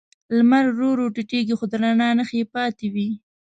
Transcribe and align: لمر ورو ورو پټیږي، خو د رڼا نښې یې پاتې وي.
لمر 0.35 0.65
ورو 0.71 0.89
ورو 0.91 1.05
پټیږي، 1.15 1.53
خو 1.59 1.65
د 1.71 1.73
رڼا 1.83 2.09
نښې 2.17 2.35
یې 2.41 2.49
پاتې 2.53 2.87
وي. 2.93 3.09